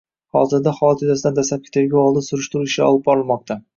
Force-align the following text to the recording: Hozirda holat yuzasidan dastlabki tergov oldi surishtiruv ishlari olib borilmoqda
Hozirda 0.35 0.71
holat 0.77 1.03
yuzasidan 1.05 1.37
dastlabki 1.39 1.73
tergov 1.77 2.07
oldi 2.07 2.25
surishtiruv 2.31 2.67
ishlari 2.71 2.91
olib 2.95 3.05
borilmoqda 3.11 3.59